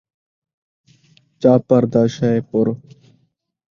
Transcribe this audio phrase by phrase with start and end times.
[1.41, 2.67] چاپڑ دا شہ پور